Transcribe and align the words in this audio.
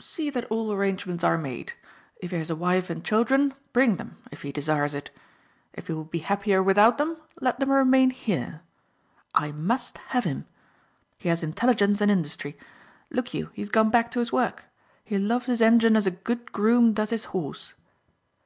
"See 0.00 0.30
that 0.30 0.46
all 0.46 0.72
arrangements 0.72 1.22
are 1.24 1.36
made. 1.36 1.74
If 2.16 2.30
he 2.30 2.38
has 2.38 2.48
a 2.48 2.56
wife 2.56 2.88
and 2.88 3.04
children 3.04 3.52
bring 3.74 3.96
them 3.96 4.16
if 4.30 4.40
he 4.40 4.50
desires 4.50 4.94
it. 4.94 5.10
If 5.74 5.88
he 5.88 5.92
will 5.92 6.06
be 6.06 6.20
happier 6.20 6.62
without 6.62 6.96
them 6.96 7.18
let 7.38 7.60
them 7.60 7.70
remain 7.70 8.08
here. 8.08 8.62
I 9.34 9.52
must 9.52 9.98
have 9.98 10.24
him. 10.24 10.46
He 11.18 11.28
has 11.28 11.42
intelligence 11.42 12.00
and 12.00 12.10
industry. 12.10 12.56
Look 13.10 13.34
you, 13.34 13.50
he 13.52 13.60
has 13.60 13.68
gone 13.68 13.90
back 13.90 14.10
to 14.12 14.20
his 14.20 14.32
work. 14.32 14.64
He 15.04 15.18
loves 15.18 15.48
his 15.48 15.60
engine 15.60 15.96
as 15.96 16.06
a 16.06 16.10
good 16.10 16.50
groom 16.50 16.94
does 16.94 17.10
his 17.10 17.24
horse." 17.36 17.74